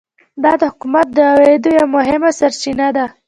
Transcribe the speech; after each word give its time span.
دا 0.43 0.51
د 0.61 0.63
حکومت 0.71 1.07
د 1.13 1.17
عوایدو 1.31 1.69
یوه 1.77 1.87
مهمه 1.95 2.29
سرچینه 2.39 2.87
وه. 2.95 3.05